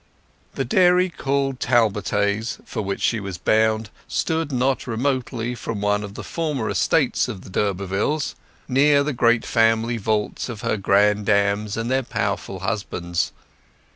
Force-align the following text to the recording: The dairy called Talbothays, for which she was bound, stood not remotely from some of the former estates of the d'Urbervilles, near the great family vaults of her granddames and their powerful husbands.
The 0.55 0.65
dairy 0.65 1.09
called 1.09 1.59
Talbothays, 1.59 2.57
for 2.65 2.81
which 2.81 3.01
she 3.01 3.19
was 3.19 3.37
bound, 3.37 3.91
stood 4.07 4.51
not 4.51 4.87
remotely 4.87 5.53
from 5.53 5.81
some 5.83 6.03
of 6.03 6.15
the 6.15 6.23
former 6.23 6.71
estates 6.71 7.27
of 7.27 7.43
the 7.43 7.51
d'Urbervilles, 7.51 8.33
near 8.67 9.03
the 9.03 9.13
great 9.13 9.45
family 9.45 9.97
vaults 9.97 10.49
of 10.49 10.61
her 10.61 10.75
granddames 10.77 11.77
and 11.77 11.91
their 11.91 12.01
powerful 12.01 12.61
husbands. 12.61 13.31